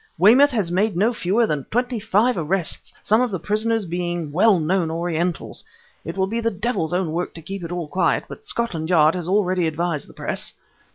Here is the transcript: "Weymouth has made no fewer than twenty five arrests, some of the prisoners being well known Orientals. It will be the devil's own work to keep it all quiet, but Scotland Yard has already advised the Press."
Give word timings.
"Weymouth 0.17 0.49
has 0.49 0.71
made 0.71 0.97
no 0.97 1.13
fewer 1.13 1.45
than 1.45 1.65
twenty 1.65 1.99
five 1.99 2.35
arrests, 2.35 2.91
some 3.03 3.21
of 3.21 3.29
the 3.29 3.39
prisoners 3.39 3.85
being 3.85 4.31
well 4.31 4.57
known 4.59 4.89
Orientals. 4.89 5.63
It 6.03 6.17
will 6.17 6.25
be 6.25 6.39
the 6.39 6.49
devil's 6.49 6.91
own 6.91 7.11
work 7.11 7.35
to 7.35 7.41
keep 7.43 7.63
it 7.63 7.71
all 7.71 7.87
quiet, 7.87 8.23
but 8.27 8.43
Scotland 8.43 8.89
Yard 8.89 9.13
has 9.13 9.27
already 9.27 9.67
advised 9.67 10.07
the 10.07 10.13
Press." 10.13 10.55